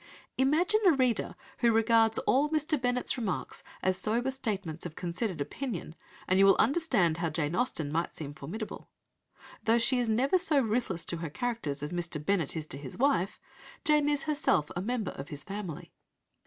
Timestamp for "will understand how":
6.47-7.29